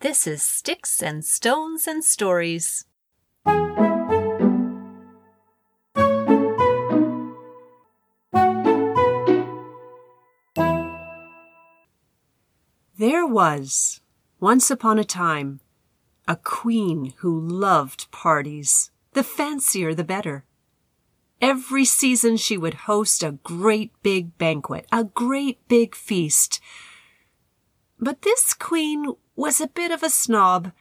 This 0.00 0.28
is 0.28 0.44
Sticks 0.44 1.02
and 1.02 1.24
Stones 1.24 1.88
and 1.88 2.04
Stories. 2.04 2.84
There 12.96 13.26
was, 13.26 14.00
once 14.38 14.70
upon 14.70 15.00
a 15.00 15.04
time, 15.04 15.58
a 16.28 16.36
queen 16.36 17.14
who 17.16 17.40
loved 17.40 18.08
parties. 18.12 18.92
The 19.14 19.24
fancier 19.24 19.94
the 19.94 20.04
better. 20.04 20.44
Every 21.40 21.84
season 21.84 22.36
she 22.36 22.56
would 22.56 22.86
host 22.86 23.24
a 23.24 23.32
great 23.42 23.90
big 24.04 24.38
banquet, 24.38 24.86
a 24.92 25.02
great 25.02 25.66
big 25.66 25.96
feast. 25.96 26.60
But 27.98 28.22
this 28.22 28.54
queen 28.54 29.16
was 29.38 29.60
a 29.60 29.68
bit 29.68 29.92
of 29.92 30.02
a 30.02 30.10
snob, 30.10 30.72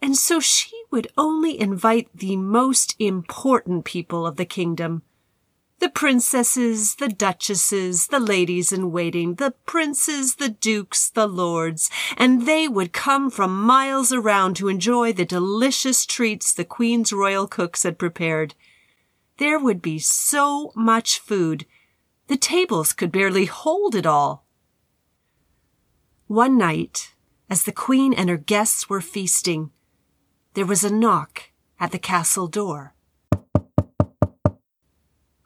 and 0.00 0.16
so 0.16 0.40
she 0.40 0.72
would 0.90 1.08
only 1.18 1.60
invite 1.60 2.08
the 2.14 2.36
most 2.36 2.96
important 2.98 3.84
people 3.84 4.26
of 4.26 4.36
the 4.36 4.46
kingdom. 4.46 5.02
The 5.78 5.90
princesses, 5.90 6.94
the 6.94 7.10
duchesses, 7.10 8.06
the 8.06 8.18
ladies 8.18 8.72
in 8.72 8.92
waiting, 8.92 9.34
the 9.34 9.50
princes, 9.66 10.36
the 10.36 10.48
dukes, 10.48 11.10
the 11.10 11.26
lords, 11.28 11.90
and 12.16 12.46
they 12.46 12.66
would 12.66 12.94
come 12.94 13.30
from 13.30 13.62
miles 13.62 14.10
around 14.10 14.56
to 14.56 14.68
enjoy 14.68 15.12
the 15.12 15.26
delicious 15.26 16.06
treats 16.06 16.54
the 16.54 16.64
queen's 16.64 17.12
royal 17.12 17.46
cooks 17.46 17.82
had 17.82 17.98
prepared. 17.98 18.54
There 19.36 19.58
would 19.58 19.82
be 19.82 19.98
so 19.98 20.72
much 20.74 21.18
food. 21.18 21.66
The 22.28 22.38
tables 22.38 22.94
could 22.94 23.12
barely 23.12 23.44
hold 23.44 23.94
it 23.94 24.06
all. 24.06 24.46
One 26.26 26.56
night, 26.56 27.12
as 27.50 27.62
the 27.62 27.72
queen 27.72 28.12
and 28.12 28.28
her 28.28 28.36
guests 28.36 28.88
were 28.88 29.00
feasting, 29.00 29.70
there 30.54 30.66
was 30.66 30.84
a 30.84 30.92
knock 30.92 31.50
at 31.80 31.92
the 31.92 31.98
castle 31.98 32.46
door. 32.46 32.94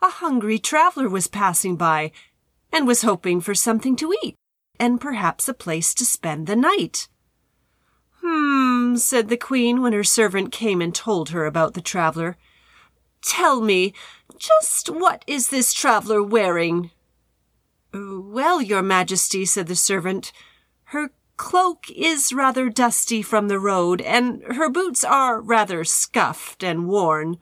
A 0.00 0.08
hungry 0.08 0.58
traveler 0.58 1.08
was 1.08 1.28
passing 1.28 1.76
by 1.76 2.10
and 2.72 2.86
was 2.86 3.02
hoping 3.02 3.40
for 3.40 3.54
something 3.54 3.94
to 3.96 4.14
eat 4.22 4.36
and 4.80 5.00
perhaps 5.00 5.48
a 5.48 5.54
place 5.54 5.94
to 5.94 6.04
spend 6.04 6.46
the 6.46 6.56
night. 6.56 7.08
Hmm, 8.20 8.96
said 8.96 9.28
the 9.28 9.36
queen 9.36 9.80
when 9.80 9.92
her 9.92 10.04
servant 10.04 10.50
came 10.50 10.80
and 10.80 10.94
told 10.94 11.30
her 11.30 11.46
about 11.46 11.74
the 11.74 11.80
traveler. 11.80 12.36
Tell 13.22 13.60
me, 13.60 13.94
just 14.38 14.88
what 14.88 15.24
is 15.26 15.50
this 15.50 15.72
traveler 15.72 16.22
wearing? 16.22 16.90
Well, 17.92 18.60
your 18.60 18.82
majesty, 18.82 19.44
said 19.44 19.66
the 19.66 19.76
servant, 19.76 20.32
her 20.86 21.10
cloak 21.42 21.90
is 21.90 22.32
rather 22.32 22.70
dusty 22.70 23.20
from 23.20 23.48
the 23.48 23.58
road, 23.58 24.00
and 24.00 24.44
her 24.44 24.70
boots 24.70 25.02
are 25.02 25.40
rather 25.40 25.82
scuffed 25.82 26.62
and 26.62 26.86
worn. 26.86 27.36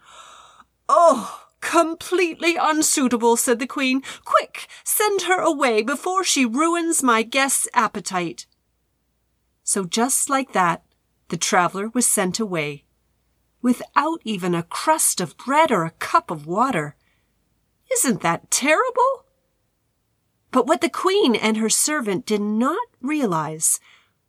Oh, 0.88 1.42
completely 1.60 2.56
unsuitable, 2.56 3.36
said 3.36 3.58
the 3.58 3.66
queen. 3.66 4.02
Quick, 4.24 4.68
send 4.84 5.22
her 5.22 5.38
away 5.38 5.82
before 5.82 6.24
she 6.24 6.46
ruins 6.46 7.02
my 7.02 7.20
guest's 7.20 7.68
appetite. 7.74 8.46
So 9.64 9.84
just 9.84 10.30
like 10.30 10.54
that, 10.54 10.82
the 11.28 11.36
traveler 11.36 11.90
was 11.90 12.06
sent 12.06 12.40
away 12.40 12.84
without 13.60 14.22
even 14.24 14.54
a 14.54 14.62
crust 14.62 15.20
of 15.20 15.36
bread 15.36 15.70
or 15.70 15.84
a 15.84 15.98
cup 15.98 16.30
of 16.30 16.46
water. 16.46 16.96
Isn't 17.92 18.22
that 18.22 18.50
terrible? 18.50 19.26
But 20.50 20.66
what 20.66 20.80
the 20.80 20.88
queen 20.88 21.36
and 21.36 21.58
her 21.58 21.68
servant 21.68 22.24
did 22.24 22.40
not 22.40 22.88
realize 23.00 23.78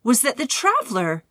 was 0.02 0.22
that 0.22 0.36
the 0.36 0.46
traveler 0.46 1.24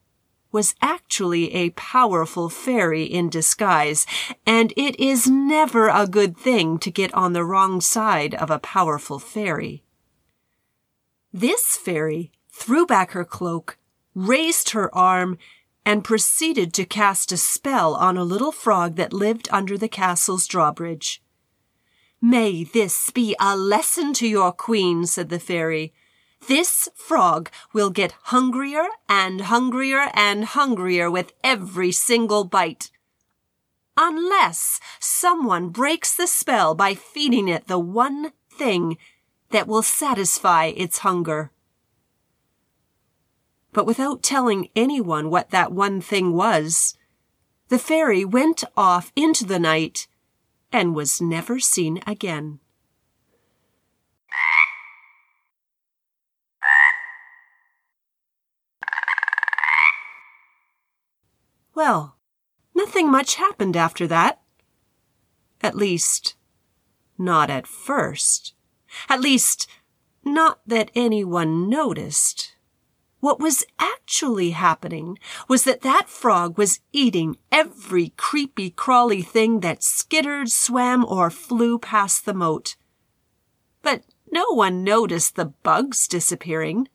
was 0.52 0.76
actually 0.82 1.54
a 1.54 1.70
powerful 1.72 2.50
fairy 2.50 3.04
in 3.04 3.30
disguise, 3.30 4.06
and 4.46 4.74
it 4.76 5.00
is 5.00 5.28
never 5.28 5.88
a 5.88 6.08
good 6.08 6.38
thing 6.38 6.78
to 6.78 6.92
get 6.92 7.14
on 7.14 7.34
the 7.34 7.46
wrong 7.46 7.80
side 7.80 8.36
of 8.36 8.50
a 8.50 8.60
powerful 8.60 9.18
fairy. 9.18 9.84
This 11.32 11.78
fairy 11.78 12.32
threw 12.52 12.86
back 12.86 13.12
her 13.12 13.24
cloak, 13.24 13.78
raised 14.14 14.72
her 14.72 14.94
arm, 14.94 15.38
and 15.86 16.04
proceeded 16.04 16.74
to 16.74 16.86
cast 16.86 17.32
a 17.32 17.38
spell 17.38 17.96
on 17.96 18.18
a 18.18 18.24
little 18.24 18.52
frog 18.52 18.98
that 18.98 19.14
lived 19.14 19.48
under 19.52 19.78
the 19.78 19.88
castle's 19.88 20.46
drawbridge. 20.46 21.24
May 22.22 22.64
this 22.64 23.10
be 23.10 23.36
a 23.40 23.58
lesson 23.58 24.14
to 24.16 24.28
your 24.28 24.52
queen, 24.52 25.08
said 25.08 25.30
the 25.30 25.40
fairy. 25.40 25.94
This 26.48 26.90
frog 26.96 27.50
will 27.74 27.90
get 27.90 28.14
hungrier 28.24 28.88
and 29.08 29.42
hungrier 29.42 30.10
and 30.14 30.46
hungrier 30.46 31.10
with 31.10 31.34
every 31.44 31.92
single 31.92 32.44
bite. 32.44 32.92
Unless 33.98 34.80
someone 35.00 35.70
breaks 35.70 36.16
the 36.16 36.28
spell 36.28 36.76
by 36.76 36.96
feeding 36.96 37.48
it 37.48 37.68
the 37.68 37.80
one 37.80 38.32
thing 38.50 38.98
that 39.52 39.68
will 39.68 39.84
satisfy 39.84 40.66
its 40.66 41.00
hunger 41.00 41.52
but 43.74 43.86
without 43.86 44.24
telling 44.24 44.70
anyone 44.76 45.30
what 45.30 45.50
that 45.52 45.72
one 45.72 46.02
thing 46.02 46.34
was. 46.34 46.96
The 47.70 47.80
fairy 47.80 48.26
went 48.26 48.64
off 48.76 49.12
into 49.16 49.46
the 49.46 49.60
night 49.60 50.08
and 50.72 50.96
was 50.96 51.22
never 51.22 51.60
seen 51.60 52.02
again. 52.06 52.60
Well, 61.74 62.18
nothing 62.76 63.10
much 63.10 63.36
happened 63.36 63.78
after 63.78 64.08
that. 64.08 64.42
At 65.62 65.76
least, 65.76 66.36
not 67.18 67.50
at 67.50 67.68
first. 67.68 68.54
At 69.08 69.22
least, 69.22 69.68
not 70.24 70.60
that 70.68 70.92
anyone 70.96 71.70
noticed. 71.70 72.56
What 73.20 73.40
was 73.40 73.64
actually 73.78 74.52
happening 74.52 75.20
was 75.48 75.64
that 75.64 75.82
that 75.82 76.10
frog 76.10 76.58
was 76.58 76.80
eating 76.92 77.38
every 77.52 78.10
creepy 78.18 78.72
crawly 78.72 79.22
thing 79.22 79.60
that 79.60 79.84
skittered, 79.84 80.50
swam, 80.50 81.06
or 81.06 81.30
flew 81.30 81.78
past 81.78 82.26
the 82.26 82.34
moat. 82.34 82.76
But 83.84 84.04
no 84.32 84.46
one 84.54 84.84
noticed 84.84 85.36
the 85.36 85.46
bugs 85.46 86.08
disappearing. 86.08 86.88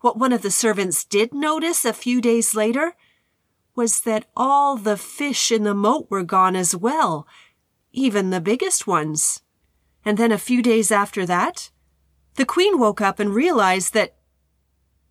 What 0.00 0.18
one 0.18 0.32
of 0.32 0.40
the 0.40 0.50
servants 0.50 1.04
did 1.04 1.34
notice 1.34 1.84
a 1.84 1.92
few 1.92 2.22
days 2.22 2.54
later 2.54 2.96
was 3.74 4.02
that 4.02 4.26
all 4.36 4.76
the 4.76 4.96
fish 4.96 5.50
in 5.50 5.62
the 5.62 5.74
moat 5.74 6.06
were 6.10 6.22
gone 6.22 6.56
as 6.56 6.76
well, 6.76 7.26
even 7.92 8.30
the 8.30 8.40
biggest 8.40 8.86
ones. 8.86 9.42
And 10.04 10.18
then 10.18 10.32
a 10.32 10.38
few 10.38 10.62
days 10.62 10.90
after 10.90 11.24
that, 11.26 11.70
the 12.34 12.44
queen 12.44 12.78
woke 12.78 13.00
up 13.00 13.18
and 13.18 13.34
realized 13.34 13.94
that 13.94 14.16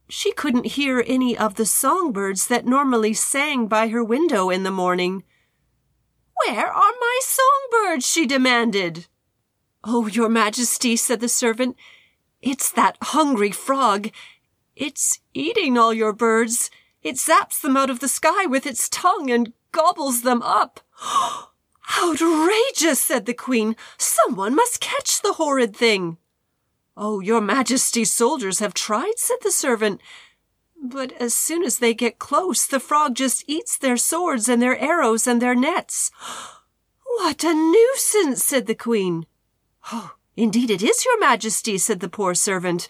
she 0.09 0.33
couldn't 0.33 0.65
hear 0.65 1.03
any 1.07 1.37
of 1.37 1.55
the 1.55 1.65
songbirds 1.65 2.47
that 2.47 2.65
normally 2.65 3.13
sang 3.13 3.67
by 3.67 3.87
her 3.87 4.03
window 4.03 4.49
in 4.49 4.63
the 4.63 4.71
morning. 4.71 5.23
Where 6.45 6.67
are 6.67 6.93
my 6.99 7.19
songbirds? 7.21 8.05
she 8.05 8.25
demanded. 8.25 9.07
Oh, 9.83 10.07
your 10.07 10.29
majesty, 10.29 10.95
said 10.95 11.21
the 11.21 11.29
servant, 11.29 11.77
it's 12.41 12.71
that 12.71 12.97
hungry 13.01 13.51
frog. 13.51 14.09
It's 14.75 15.19
eating 15.33 15.77
all 15.77 15.93
your 15.93 16.13
birds. 16.13 16.69
It 17.03 17.15
zaps 17.15 17.61
them 17.61 17.75
out 17.75 17.89
of 17.89 17.99
the 17.99 18.07
sky 18.07 18.45
with 18.45 18.65
its 18.65 18.87
tongue 18.89 19.31
and 19.31 19.53
gobbles 19.71 20.21
them 20.21 20.41
up. 20.41 20.81
Outrageous, 22.01 22.99
said 22.99 23.25
the 23.25 23.33
queen. 23.33 23.75
Someone 23.97 24.55
must 24.55 24.79
catch 24.79 25.21
the 25.21 25.33
horrid 25.33 25.75
thing. 25.75 26.17
Oh, 26.95 27.19
your 27.19 27.41
majesty's 27.41 28.11
soldiers 28.11 28.59
have 28.59 28.73
tried, 28.73 29.17
said 29.17 29.37
the 29.41 29.51
servant. 29.51 30.01
But 30.81 31.11
as 31.13 31.33
soon 31.33 31.63
as 31.63 31.77
they 31.79 31.93
get 31.93 32.19
close, 32.19 32.65
the 32.65 32.79
frog 32.79 33.15
just 33.15 33.43
eats 33.47 33.77
their 33.77 33.97
swords 33.97 34.49
and 34.49 34.61
their 34.61 34.77
arrows 34.77 35.27
and 35.27 35.41
their 35.41 35.55
nets. 35.55 36.11
What 37.17 37.43
a 37.43 37.53
nuisance, 37.53 38.43
said 38.43 38.67
the 38.67 38.75
queen. 38.75 39.25
Oh, 39.91 40.15
indeed 40.35 40.69
it 40.69 40.81
is, 40.81 41.03
your 41.05 41.19
majesty, 41.19 41.77
said 41.77 41.99
the 41.99 42.09
poor 42.09 42.33
servant. 42.35 42.87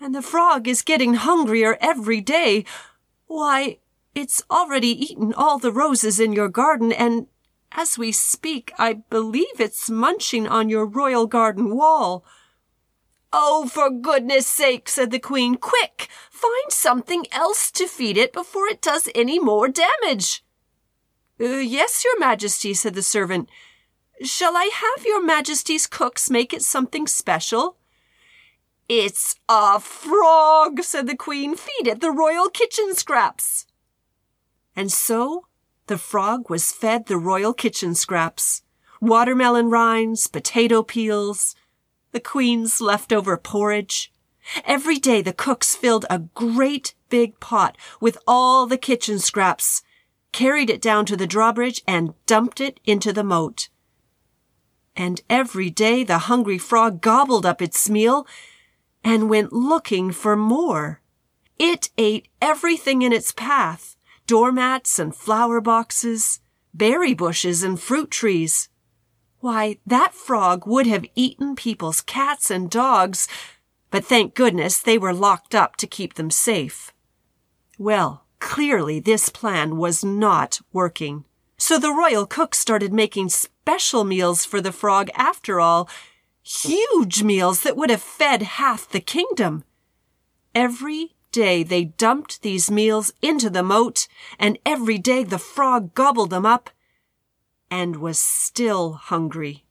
And 0.00 0.14
the 0.14 0.22
frog 0.22 0.66
is 0.66 0.82
getting 0.82 1.14
hungrier 1.14 1.78
every 1.80 2.20
day. 2.20 2.64
Why, 3.26 3.78
it's 4.14 4.42
already 4.50 4.88
eaten 4.88 5.34
all 5.34 5.58
the 5.58 5.72
roses 5.72 6.20
in 6.20 6.32
your 6.32 6.48
garden, 6.48 6.92
and 6.92 7.26
as 7.72 7.98
we 7.98 8.12
speak, 8.12 8.72
I 8.78 8.94
believe 8.94 9.58
it's 9.58 9.90
munching 9.90 10.46
on 10.46 10.68
your 10.68 10.86
royal 10.86 11.26
garden 11.26 11.76
wall. 11.76 12.24
Oh, 13.32 13.66
for 13.66 13.90
goodness 13.90 14.46
sake, 14.46 14.88
said 14.88 15.10
the 15.10 15.18
queen, 15.18 15.56
quick, 15.56 16.08
find 16.30 16.70
something 16.70 17.24
else 17.32 17.72
to 17.72 17.88
feed 17.88 18.16
it 18.16 18.32
before 18.32 18.68
it 18.68 18.80
does 18.80 19.08
any 19.14 19.40
more 19.40 19.68
damage. 19.68 20.44
Uh, 21.40 21.56
yes, 21.56 22.04
your 22.04 22.18
majesty, 22.20 22.74
said 22.74 22.94
the 22.94 23.02
servant. 23.02 23.48
Shall 24.22 24.56
I 24.56 24.70
have 24.72 25.04
your 25.04 25.20
majesty's 25.24 25.88
cooks 25.88 26.30
make 26.30 26.54
it 26.54 26.62
something 26.62 27.08
special? 27.08 27.76
It's 28.88 29.36
a 29.48 29.80
frog, 29.80 30.82
said 30.82 31.06
the 31.06 31.16
queen. 31.16 31.56
Feed 31.56 31.86
it 31.86 32.00
the 32.00 32.10
royal 32.10 32.48
kitchen 32.48 32.94
scraps. 32.94 33.66
And 34.76 34.92
so 34.92 35.46
the 35.86 35.98
frog 35.98 36.50
was 36.50 36.72
fed 36.72 37.06
the 37.06 37.18
royal 37.18 37.54
kitchen 37.54 37.94
scraps 37.94 38.62
watermelon 39.00 39.68
rinds, 39.68 40.26
potato 40.26 40.82
peels, 40.82 41.54
the 42.12 42.20
queen's 42.20 42.80
leftover 42.80 43.36
porridge. 43.36 44.10
Every 44.64 44.96
day 44.96 45.20
the 45.20 45.34
cooks 45.34 45.74
filled 45.74 46.06
a 46.08 46.20
great 46.20 46.94
big 47.10 47.38
pot 47.38 47.76
with 48.00 48.16
all 48.26 48.66
the 48.66 48.78
kitchen 48.78 49.18
scraps, 49.18 49.82
carried 50.32 50.70
it 50.70 50.80
down 50.80 51.04
to 51.06 51.16
the 51.16 51.26
drawbridge, 51.26 51.82
and 51.86 52.14
dumped 52.26 52.60
it 52.60 52.80
into 52.84 53.12
the 53.12 53.24
moat. 53.24 53.68
And 54.96 55.20
every 55.28 55.70
day 55.70 56.02
the 56.02 56.18
hungry 56.18 56.58
frog 56.58 57.00
gobbled 57.00 57.44
up 57.44 57.60
its 57.60 57.90
meal 57.90 58.26
and 59.04 59.28
went 59.28 59.52
looking 59.52 60.10
for 60.10 60.34
more. 60.34 61.00
It 61.58 61.90
ate 61.98 62.28
everything 62.40 63.02
in 63.02 63.12
its 63.12 63.32
path 63.32 63.96
doormats 64.26 64.98
and 64.98 65.14
flower 65.14 65.60
boxes, 65.60 66.40
berry 66.72 67.12
bushes 67.12 67.62
and 67.62 67.78
fruit 67.78 68.10
trees. 68.10 68.70
Why, 69.40 69.76
that 69.86 70.14
frog 70.14 70.66
would 70.66 70.86
have 70.86 71.04
eaten 71.14 71.54
people's 71.54 72.00
cats 72.00 72.50
and 72.50 72.70
dogs, 72.70 73.28
but 73.90 74.04
thank 74.04 74.34
goodness 74.34 74.80
they 74.80 74.96
were 74.96 75.12
locked 75.12 75.54
up 75.54 75.76
to 75.76 75.86
keep 75.86 76.14
them 76.14 76.30
safe. 76.30 76.90
Well, 77.78 78.24
clearly 78.38 78.98
this 78.98 79.28
plan 79.28 79.76
was 79.76 80.02
not 80.02 80.60
working. 80.72 81.24
So 81.58 81.78
the 81.78 81.92
royal 81.92 82.26
cook 82.26 82.54
started 82.54 82.92
making 82.92 83.28
special 83.28 84.04
meals 84.04 84.44
for 84.44 84.60
the 84.60 84.72
frog 84.72 85.10
after 85.14 85.60
all, 85.60 85.88
huge 86.44 87.22
meals 87.22 87.62
that 87.62 87.76
would 87.76 87.90
have 87.90 88.02
fed 88.02 88.42
half 88.42 88.88
the 88.88 89.00
kingdom. 89.00 89.64
Every 90.54 91.14
day 91.32 91.62
they 91.62 91.84
dumped 91.84 92.42
these 92.42 92.70
meals 92.70 93.12
into 93.20 93.50
the 93.50 93.62
moat, 93.62 94.06
and 94.38 94.58
every 94.64 94.98
day 94.98 95.24
the 95.24 95.38
frog 95.38 95.94
gobbled 95.94 96.30
them 96.30 96.46
up 96.46 96.70
and 97.70 97.96
was 97.96 98.18
still 98.18 98.92
hungry. 98.92 99.64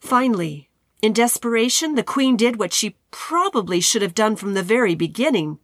Finally, 0.00 0.68
in 1.00 1.12
desperation, 1.12 1.94
the 1.94 2.02
queen 2.02 2.36
did 2.36 2.58
what 2.58 2.72
she 2.72 2.96
probably 3.10 3.80
should 3.80 4.02
have 4.02 4.14
done 4.14 4.36
from 4.36 4.54
the 4.54 4.62
very 4.62 4.94
beginning. 4.94 5.58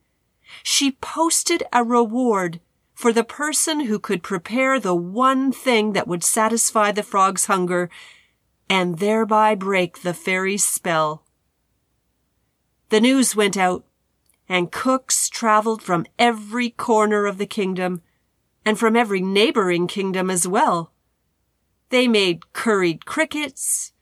She 0.62 0.92
posted 0.92 1.62
a 1.72 1.82
reward 1.82 2.60
for 2.94 3.12
the 3.12 3.24
person 3.24 3.80
who 3.80 3.98
could 3.98 4.22
prepare 4.22 4.78
the 4.78 4.94
one 4.94 5.50
thing 5.50 5.94
that 5.94 6.06
would 6.06 6.22
satisfy 6.22 6.92
the 6.92 7.02
frog's 7.02 7.46
hunger 7.46 7.88
and 8.70 8.98
thereby 8.98 9.56
break 9.56 10.02
the 10.02 10.14
fairy's 10.14 10.64
spell. 10.64 11.24
The 12.90 13.00
news 13.00 13.34
went 13.34 13.56
out, 13.56 13.84
and 14.48 14.70
cooks 14.70 15.28
traveled 15.28 15.82
from 15.82 16.06
every 16.18 16.70
corner 16.70 17.26
of 17.26 17.36
the 17.36 17.46
kingdom 17.46 18.02
and 18.64 18.78
from 18.78 18.94
every 18.96 19.20
neighboring 19.20 19.88
kingdom 19.88 20.30
as 20.30 20.46
well. 20.46 20.92
They 21.88 22.06
made 22.06 22.52
curried 22.52 23.06
crickets, 23.06 23.92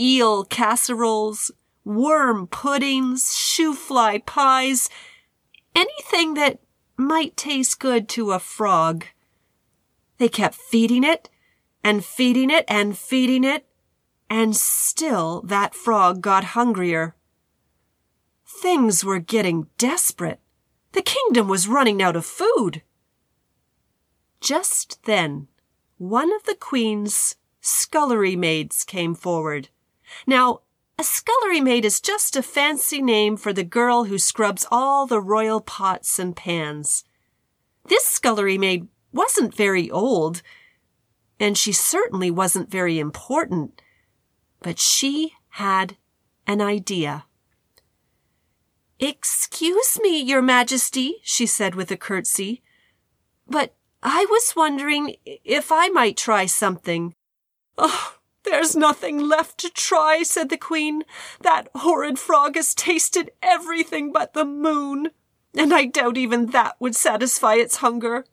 eel 0.00 0.44
casseroles, 0.44 1.50
worm 1.84 2.46
puddings, 2.46 3.24
shoofly 3.24 4.24
pies, 4.24 4.88
anything 5.74 6.32
that 6.34 6.60
might 6.96 7.36
taste 7.36 7.78
good 7.78 8.08
to 8.10 8.32
a 8.32 8.38
frog. 8.38 9.04
They 10.16 10.28
kept 10.28 10.54
feeding 10.54 11.04
it 11.04 11.28
and 11.82 12.02
feeding 12.02 12.48
it 12.48 12.64
and 12.68 12.96
feeding 12.96 13.44
it 13.44 13.66
and 14.28 14.56
still 14.56 15.42
that 15.42 15.74
frog 15.74 16.20
got 16.20 16.44
hungrier. 16.44 17.14
Things 18.46 19.04
were 19.04 19.18
getting 19.18 19.68
desperate. 19.78 20.40
The 20.92 21.02
kingdom 21.02 21.48
was 21.48 21.68
running 21.68 22.02
out 22.02 22.16
of 22.16 22.24
food. 22.24 22.82
Just 24.40 25.02
then, 25.04 25.48
one 25.98 26.32
of 26.32 26.44
the 26.44 26.54
queen's 26.54 27.36
scullery 27.60 28.36
maids 28.36 28.84
came 28.84 29.14
forward. 29.14 29.68
Now, 30.26 30.60
a 30.98 31.02
scullery 31.02 31.60
maid 31.60 31.84
is 31.84 32.00
just 32.00 32.36
a 32.36 32.42
fancy 32.42 33.02
name 33.02 33.36
for 33.36 33.52
the 33.52 33.64
girl 33.64 34.04
who 34.04 34.18
scrubs 34.18 34.66
all 34.70 35.06
the 35.06 35.20
royal 35.20 35.60
pots 35.60 36.18
and 36.18 36.36
pans. 36.36 37.04
This 37.86 38.04
scullery 38.04 38.58
maid 38.58 38.86
wasn't 39.12 39.54
very 39.54 39.90
old, 39.90 40.42
and 41.40 41.58
she 41.58 41.72
certainly 41.72 42.30
wasn't 42.30 42.70
very 42.70 42.98
important. 42.98 43.82
But 44.64 44.78
she 44.78 45.34
had 45.50 45.98
an 46.46 46.62
idea. 46.62 47.26
Excuse 48.98 49.98
me, 50.00 50.18
Your 50.18 50.40
Majesty, 50.40 51.16
she 51.22 51.44
said 51.44 51.74
with 51.74 51.90
a 51.90 51.98
curtsy, 51.98 52.62
but 53.46 53.74
I 54.02 54.24
was 54.24 54.56
wondering 54.56 55.16
if 55.26 55.70
I 55.70 55.88
might 55.88 56.16
try 56.16 56.46
something. 56.46 57.14
Oh, 57.76 58.14
there's 58.44 58.74
nothing 58.74 59.18
left 59.18 59.58
to 59.58 59.70
try, 59.70 60.22
said 60.22 60.48
the 60.48 60.56
Queen. 60.56 61.02
That 61.42 61.68
horrid 61.74 62.18
frog 62.18 62.56
has 62.56 62.74
tasted 62.74 63.32
everything 63.42 64.12
but 64.12 64.32
the 64.32 64.46
moon, 64.46 65.10
and 65.54 65.74
I 65.74 65.84
doubt 65.84 66.16
even 66.16 66.46
that 66.46 66.76
would 66.80 66.96
satisfy 66.96 67.56
its 67.56 67.76
hunger. 67.76 68.24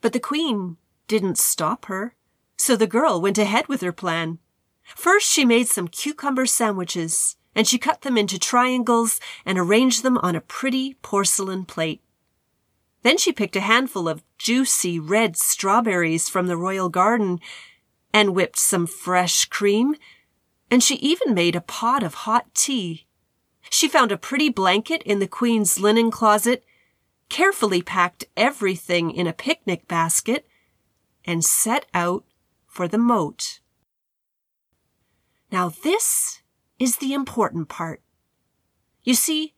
But 0.00 0.12
the 0.12 0.18
Queen 0.18 0.78
didn't 1.06 1.38
stop 1.38 1.84
her, 1.84 2.16
so 2.56 2.74
the 2.74 2.88
girl 2.88 3.20
went 3.20 3.38
ahead 3.38 3.68
with 3.68 3.80
her 3.82 3.92
plan. 3.92 4.40
First, 4.84 5.30
she 5.30 5.44
made 5.44 5.68
some 5.68 5.88
cucumber 5.88 6.46
sandwiches, 6.46 7.36
and 7.54 7.66
she 7.66 7.78
cut 7.78 8.02
them 8.02 8.16
into 8.16 8.38
triangles 8.38 9.20
and 9.44 9.58
arranged 9.58 10.02
them 10.02 10.18
on 10.18 10.34
a 10.34 10.40
pretty 10.40 10.94
porcelain 11.02 11.64
plate. 11.64 12.02
Then 13.02 13.18
she 13.18 13.32
picked 13.32 13.56
a 13.56 13.60
handful 13.60 14.08
of 14.08 14.22
juicy 14.38 14.98
red 14.98 15.36
strawberries 15.36 16.28
from 16.28 16.46
the 16.46 16.56
royal 16.56 16.88
garden 16.88 17.40
and 18.12 18.34
whipped 18.34 18.58
some 18.58 18.86
fresh 18.86 19.46
cream, 19.46 19.96
and 20.70 20.82
she 20.82 20.96
even 20.96 21.34
made 21.34 21.56
a 21.56 21.60
pot 21.60 22.02
of 22.02 22.14
hot 22.14 22.54
tea. 22.54 23.06
She 23.70 23.88
found 23.88 24.12
a 24.12 24.16
pretty 24.16 24.48
blanket 24.48 25.02
in 25.02 25.18
the 25.18 25.26
queen's 25.26 25.80
linen 25.80 26.10
closet, 26.10 26.64
carefully 27.28 27.82
packed 27.82 28.24
everything 28.36 29.10
in 29.10 29.26
a 29.26 29.32
picnic 29.32 29.88
basket, 29.88 30.46
and 31.24 31.44
set 31.44 31.86
out 31.94 32.24
for 32.66 32.86
the 32.86 32.98
moat. 32.98 33.60
Now 35.52 35.68
this 35.68 36.40
is 36.78 36.96
the 36.96 37.12
important 37.12 37.68
part. 37.68 38.02
You 39.02 39.14
see, 39.14 39.54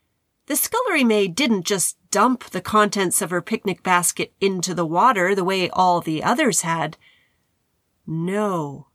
the 0.47 0.57
scullery 0.57 1.05
maid 1.05 1.37
didn't 1.37 1.65
just 1.65 1.97
dump 2.11 2.45
the 2.51 2.61
contents 2.61 3.23
of 3.23 3.31
her 3.31 3.41
picnic 3.41 3.83
basket 3.83 4.35
into 4.41 4.75
the 4.75 4.85
water 4.85 5.35
the 5.35 5.45
way 5.45 5.71
all 5.71 6.01
the 6.01 6.23
others 6.23 6.63
had. 6.63 6.99
No. 8.07 8.89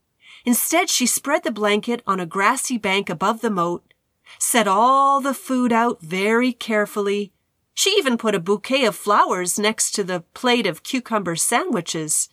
Instead, 0.44 0.90
she 0.90 1.06
spread 1.06 1.42
the 1.42 1.50
blanket 1.50 2.02
on 2.06 2.20
a 2.20 2.26
grassy 2.26 2.78
bank 2.78 3.08
above 3.08 3.40
the 3.40 3.50
moat, 3.50 3.94
set 4.38 4.68
all 4.68 5.20
the 5.20 5.34
food 5.34 5.72
out 5.72 6.00
very 6.02 6.52
carefully. 6.52 7.32
She 7.74 7.90
even 7.96 8.18
put 8.18 8.34
a 8.34 8.40
bouquet 8.40 8.84
of 8.84 8.94
flowers 8.94 9.58
next 9.58 9.92
to 9.92 10.04
the 10.04 10.20
plate 10.34 10.66
of 10.66 10.82
cucumber 10.82 11.36
sandwiches. 11.36 12.28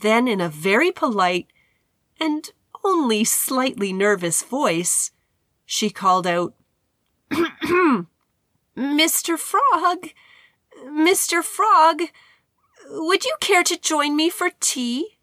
Then, 0.00 0.28
in 0.28 0.40
a 0.40 0.50
very 0.50 0.92
polite 0.92 1.46
and 2.20 2.50
only 2.86 3.24
slightly 3.24 3.92
nervous 3.92 4.42
voice, 4.42 5.10
she 5.64 5.90
called 5.90 6.26
out, 6.26 6.54
Mr. 8.76 9.38
Frog, 9.38 10.10
Mr. 10.86 11.42
Frog, 11.42 12.02
would 12.88 13.24
you 13.24 13.34
care 13.40 13.64
to 13.64 13.80
join 13.80 14.14
me 14.14 14.30
for 14.30 14.50
tea? 14.60 15.18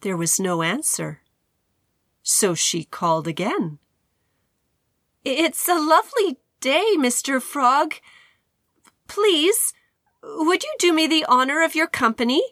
There 0.00 0.16
was 0.16 0.40
no 0.40 0.62
answer, 0.62 1.20
so 2.22 2.54
she 2.54 2.84
called 2.84 3.28
again. 3.28 3.78
It's 5.24 5.68
a 5.68 5.74
lovely 5.78 6.38
day, 6.60 6.94
Mr. 6.96 7.40
Frog. 7.40 7.94
Please, 9.06 9.72
would 10.22 10.64
you 10.64 10.74
do 10.78 10.92
me 10.92 11.06
the 11.06 11.26
honor 11.26 11.62
of 11.62 11.74
your 11.74 11.86
company? 11.86 12.42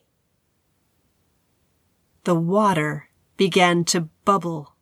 The 2.28 2.34
water 2.34 3.08
began 3.38 3.84
to 3.84 4.10
bubble. 4.26 4.74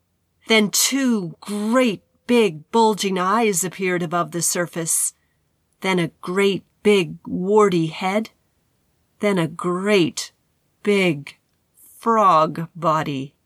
Then 0.49 0.69
two 0.69 1.37
great 1.41 2.03
big 2.27 2.69
bulging 2.73 3.21
eyes 3.21 3.63
appeared 3.63 4.03
above 4.03 4.33
the 4.33 4.43
surface. 4.43 5.13
Then 5.81 6.01
a 6.01 6.11
great 6.21 6.65
big 6.83 7.19
warty 7.25 7.87
head. 7.87 8.31
Then 9.21 9.39
a 9.39 9.47
great 9.47 10.33
big 10.83 11.37
frog 12.01 12.67
body. 12.75 13.37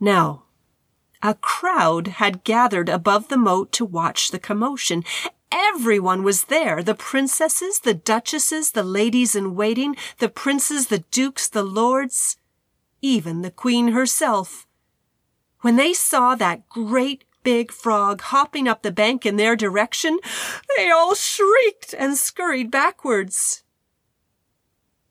Now, 0.00 0.44
a 1.22 1.34
crowd 1.34 2.06
had 2.06 2.44
gathered 2.44 2.88
above 2.88 3.28
the 3.28 3.36
moat 3.36 3.72
to 3.72 3.84
watch 3.84 4.30
the 4.30 4.38
commotion, 4.38 5.04
Everyone 5.52 6.22
was 6.22 6.44
there. 6.44 6.82
The 6.82 6.94
princesses, 6.94 7.80
the 7.80 7.94
duchesses, 7.94 8.72
the 8.72 8.82
ladies 8.82 9.34
in 9.34 9.56
waiting, 9.56 9.96
the 10.18 10.28
princes, 10.28 10.86
the 10.86 11.04
dukes, 11.10 11.48
the 11.48 11.64
lords, 11.64 12.36
even 13.02 13.42
the 13.42 13.50
queen 13.50 13.88
herself. 13.88 14.66
When 15.60 15.76
they 15.76 15.92
saw 15.92 16.34
that 16.34 16.68
great 16.68 17.24
big 17.42 17.72
frog 17.72 18.20
hopping 18.20 18.68
up 18.68 18.82
the 18.82 18.92
bank 18.92 19.26
in 19.26 19.36
their 19.36 19.56
direction, 19.56 20.18
they 20.76 20.90
all 20.90 21.14
shrieked 21.14 21.94
and 21.98 22.16
scurried 22.16 22.70
backwards. 22.70 23.62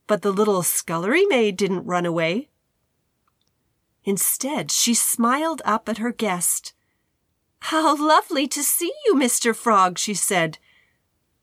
But 0.08 0.22
the 0.22 0.32
little 0.32 0.64
scullery 0.64 1.26
maid 1.26 1.58
didn't 1.58 1.86
run 1.86 2.06
away. 2.06 2.50
Instead, 4.04 4.72
she 4.72 4.94
smiled 4.94 5.62
up 5.66 5.90
at 5.90 5.98
her 5.98 6.12
guest. 6.12 6.74
How 7.62 7.96
lovely 7.96 8.48
to 8.48 8.64
see 8.64 8.92
you, 9.06 9.16
Mr. 9.16 9.56
Frog, 9.56 9.98
she 9.98 10.14
said. 10.14 10.58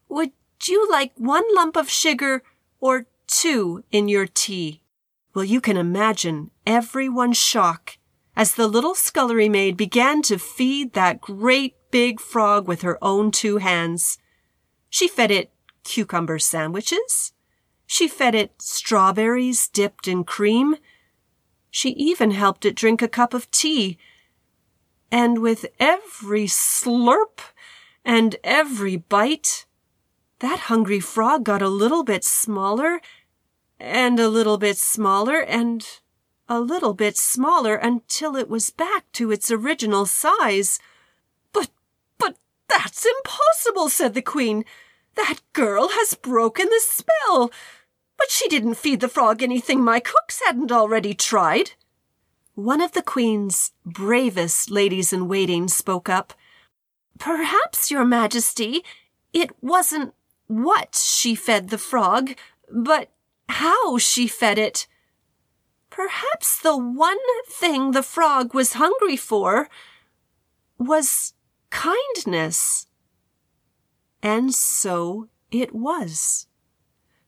Would 0.09 0.33
you 0.65 0.89
like 0.91 1.13
one 1.17 1.45
lump 1.55 1.77
of 1.77 1.91
sugar 1.91 2.43
or 2.81 3.07
two 3.27 3.85
in 3.93 4.09
your 4.09 4.27
tea? 4.27 4.81
Well, 5.35 5.45
you 5.45 5.61
can 5.61 5.77
imagine 5.77 6.51
everyone's 6.67 7.37
shock 7.37 7.99
as 8.35 8.55
the 8.55 8.69
little 8.69 8.95
scullery 8.95 9.49
maid 9.49 9.77
began 9.77 10.23
to 10.23 10.39
feed 10.39 10.93
that 10.93 11.21
great 11.21 11.75
big 11.91 12.21
frog 12.21 12.67
with 12.69 12.83
her 12.83 12.99
own 13.03 13.31
two 13.31 13.59
hands. 13.59 14.19
She 14.91 15.09
fed 15.09 15.31
it 15.31 15.51
cucumber 15.85 16.39
sandwiches. 16.39 17.33
She 17.87 18.09
fed 18.09 18.35
it 18.35 18.61
strawberries 18.61 19.69
dipped 19.69 20.09
in 20.09 20.25
cream. 20.25 20.77
She 21.71 21.91
even 21.91 22.33
helped 22.33 22.65
it 22.65 22.75
drink 22.75 23.01
a 23.01 23.09
cup 23.09 23.33
of 23.33 23.51
tea. 23.51 23.99
And 25.11 25.41
with 25.41 25.67
every 25.79 26.47
slurp 26.47 27.41
and 28.05 28.37
every 28.43 28.97
bite, 28.97 29.67
that 30.41 30.61
hungry 30.61 31.01
frog 31.01 31.45
got 31.45 31.63
a 31.63 31.69
little 31.69 32.03
bit 32.03 32.25
smaller 32.25 33.01
and 33.79 34.19
a 34.19 34.29
little 34.29 34.59
bit 34.59 34.77
smaller 34.77 35.41
and 35.41 35.87
a 36.49 36.61
little 36.61 36.95
bit 36.95 37.17
smaller 37.17 37.77
until 37.77 38.37
it 38.37 38.49
was 38.49 38.71
back 38.71 39.11
to 39.13 39.31
its 39.31 39.51
original 39.51 40.07
size. 40.07 40.79
But, 41.53 41.71
but 42.19 42.37
that's 42.69 43.07
impossible, 43.07 43.89
said 43.89 44.15
the 44.15 44.23
queen. 44.23 44.65
That 45.15 45.41
girl 45.53 45.89
has 45.89 46.15
broken 46.15 46.67
the 46.67 46.81
spell. 46.81 47.51
But 48.19 48.31
she 48.31 48.49
didn't 48.49 48.75
feed 48.75 49.01
the 49.01 49.09
frog 49.09 49.43
anything 49.43 49.83
my 49.83 50.01
cooks 50.01 50.41
hadn't 50.45 50.73
already 50.73 51.15
tried. 51.15 51.73
One 52.57 52.81
of 52.81 52.93
the 52.93 53.03
queen's 53.03 53.73
bravest 53.85 54.71
ladies 54.71 55.13
in 55.13 55.29
waiting 55.29 55.69
spoke 55.69 56.09
up. 56.09 56.33
Perhaps, 57.19 57.91
your 57.91 58.07
majesty, 58.07 58.83
it 59.35 59.51
wasn't 59.61 60.15
what 60.47 60.95
she 60.95 61.35
fed 61.35 61.69
the 61.69 61.77
frog, 61.77 62.35
but 62.73 63.11
how 63.51 63.99
she 63.99 64.27
fed 64.27 64.59
it. 64.59 64.87
Perhaps 65.91 66.59
the 66.59 66.79
one 66.79 67.19
thing 67.47 67.91
the 67.91 68.03
frog 68.03 68.55
was 68.55 68.73
hungry 68.73 69.17
for 69.17 69.69
was 70.79 71.35
kindness. 71.69 72.87
And 74.23 74.55
so 74.55 75.29
it 75.51 75.75
was. 75.75 76.47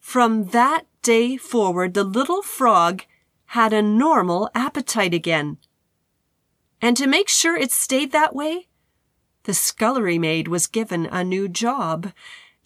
From 0.01 0.47
that 0.47 0.87
day 1.03 1.37
forward, 1.37 1.93
the 1.93 2.03
little 2.03 2.41
frog 2.41 3.05
had 3.53 3.73
a 3.73 3.81
normal 3.81 4.51
appetite 4.55 5.15
again. 5.15 5.57
And 6.83 6.97
to 6.99 7.07
make 7.07 7.29
sure 7.29 7.57
it 7.57 7.73
stayed 7.73 8.13
that 8.13 8.35
way, 8.35 8.69
the 9.45 9.55
scullery 9.55 10.19
maid 10.19 10.49
was 10.49 10.67
given 10.67 11.07
a 11.07 11.25
new 11.25 11.49
job. 11.49 12.13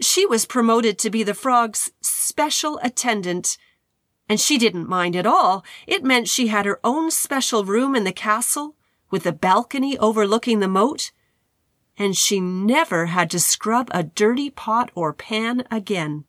She 0.00 0.26
was 0.26 0.44
promoted 0.44 0.98
to 0.98 1.10
be 1.10 1.22
the 1.22 1.34
frog's 1.34 1.92
special 2.00 2.80
attendant, 2.82 3.58
and 4.28 4.40
she 4.40 4.58
didn't 4.58 4.88
mind 4.88 5.14
at 5.14 5.26
all. 5.26 5.64
It 5.86 6.02
meant 6.02 6.28
she 6.28 6.48
had 6.48 6.66
her 6.66 6.80
own 6.82 7.12
special 7.12 7.64
room 7.64 7.94
in 7.94 8.02
the 8.02 8.12
castle 8.12 8.74
with 9.08 9.24
a 9.24 9.32
balcony 9.32 9.96
overlooking 9.98 10.58
the 10.58 10.66
moat, 10.66 11.12
and 11.96 12.16
she 12.16 12.40
never 12.40 13.06
had 13.06 13.30
to 13.30 13.38
scrub 13.38 13.88
a 13.92 14.02
dirty 14.02 14.50
pot 14.50 14.90
or 14.96 15.12
pan 15.12 15.62
again. 15.70 16.24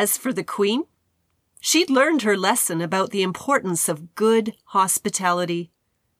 As 0.00 0.16
for 0.16 0.32
the 0.32 0.42
queen, 0.42 0.84
she'd 1.60 1.90
learned 1.90 2.22
her 2.22 2.34
lesson 2.34 2.80
about 2.80 3.10
the 3.10 3.20
importance 3.20 3.86
of 3.86 4.14
good 4.14 4.54
hospitality. 4.68 5.72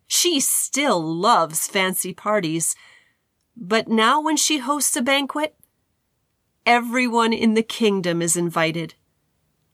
She 0.06 0.38
still 0.38 1.00
loves 1.00 1.66
fancy 1.66 2.12
parties, 2.12 2.76
but 3.56 3.88
now 3.88 4.20
when 4.20 4.36
she 4.36 4.58
hosts 4.58 4.94
a 4.96 5.00
banquet, 5.00 5.56
everyone 6.66 7.32
in 7.32 7.54
the 7.54 7.62
kingdom 7.62 8.20
is 8.20 8.36
invited, 8.36 8.96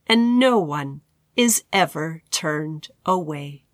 and 0.06 0.38
no 0.38 0.56
one 0.56 1.00
is 1.34 1.64
ever 1.72 2.22
turned 2.30 2.90
away. 3.04 3.64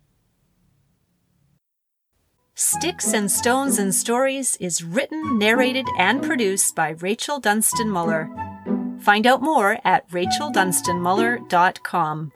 Sticks 2.55 3.13
and 3.13 3.31
Stones 3.31 3.79
and 3.79 3.95
Stories 3.95 4.57
is 4.57 4.83
written, 4.83 5.39
narrated, 5.39 5.87
and 5.99 6.23
produced 6.23 6.75
by 6.75 6.91
Rachel 6.93 7.39
Dunstan 7.39 7.91
Muller. 7.91 8.52
Find 9.03 9.27
out 9.27 9.43
more 9.43 9.79
at 9.85 10.09
racheldunstanmuller.com. 10.11 12.33